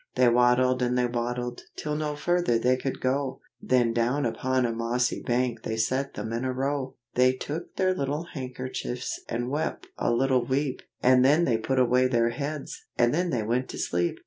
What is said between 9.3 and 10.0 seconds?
wept